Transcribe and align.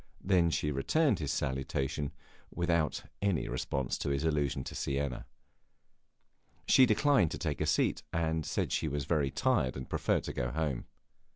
Then 0.23 0.49
she 0.49 0.71
returned 0.71 1.19
his 1.19 1.31
salutation, 1.31 2.11
without 2.49 3.03
any 3.21 3.47
response 3.47 3.99
to 3.99 4.09
his 4.09 4.23
allusion 4.23 4.63
to 4.63 4.73
Siena. 4.73 5.27
She 6.67 6.87
declined 6.87 7.29
to 7.29 7.37
take 7.37 7.61
a 7.61 7.67
seat, 7.67 8.01
and 8.11 8.43
said 8.43 8.71
she 8.71 8.87
was 8.87 9.05
tired 9.35 9.77
and 9.77 9.87
preferred 9.87 10.23
to 10.23 10.33
go 10.33 10.49
home. 10.49 10.85